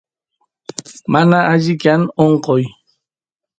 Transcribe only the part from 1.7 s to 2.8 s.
kan onqoy